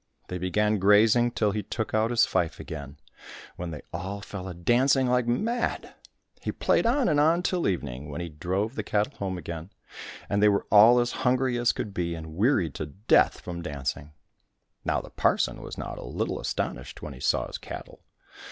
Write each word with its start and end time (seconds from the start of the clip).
They 0.29 0.39
began 0.39 0.79
grazing 0.79 1.29
till 1.29 1.51
he 1.51 1.61
took 1.61 1.93
out 1.93 2.09
his 2.09 2.25
fife 2.25 2.59
again, 2.59 2.97
when 3.55 3.69
they 3.69 3.83
all 3.93 4.19
fell 4.19 4.47
a 4.47 4.53
dancing 4.55 5.05
like 5.05 5.27
mad. 5.27 5.93
He 6.41 6.51
played 6.51 6.87
on 6.87 7.07
and 7.07 7.19
on 7.19 7.43
till 7.43 7.67
evening, 7.67 8.09
when 8.09 8.19
he 8.19 8.27
drove 8.27 8.73
the 8.73 8.81
cattle 8.81 9.13
home 9.19 9.37
again, 9.37 9.69
and 10.27 10.41
they 10.41 10.49
were 10.49 10.65
all 10.71 10.99
as 10.99 11.11
hungry 11.21 11.55
as 11.59 11.71
could 11.71 11.93
be, 11.93 12.15
and 12.15 12.35
wearied 12.35 12.73
to 12.73 12.87
death 12.87 13.41
from 13.41 13.61
dancing. 13.61 14.13
Now 14.83 15.01
the 15.01 15.11
parson 15.11 15.61
was 15.61 15.77
not 15.77 15.99
a 15.99 16.03
little 16.03 16.39
astonished 16.39 17.03
when 17.03 17.13
he 17.13 17.19
saw 17.19 17.45
his 17.45 17.59
cattle. 17.59 18.01